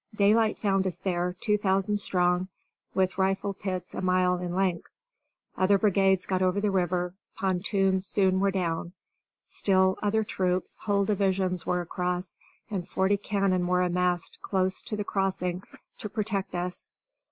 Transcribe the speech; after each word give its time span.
Daylight 0.15 0.57
found 0.57 0.87
us 0.87 0.97
there, 0.97 1.35
two 1.41 1.59
thousand 1.59 1.97
strong, 1.97 2.47
with 2.95 3.19
rifle 3.19 3.53
pits 3.53 3.93
a 3.93 4.01
mile 4.01 4.39
in 4.39 4.55
length. 4.55 4.87
Other 5.57 5.77
brigades 5.77 6.25
got 6.25 6.41
over 6.41 6.59
the 6.59 6.71
river, 6.71 7.13
pontoons 7.35 8.07
soon 8.07 8.39
were 8.39 8.49
down; 8.49 8.93
still 9.43 9.99
other 10.01 10.23
troops, 10.23 10.79
whole 10.79 11.05
divisions, 11.05 11.67
were 11.67 11.81
across, 11.81 12.35
and 12.67 12.87
forty 12.89 13.15
cannon 13.15 13.67
were 13.67 13.87
massed 13.89 14.39
close 14.41 14.81
to 14.81 14.95
the 14.95 15.03
crossing 15.03 15.61
to 15.99 16.09
protect 16.09 16.55
us. 16.55 16.89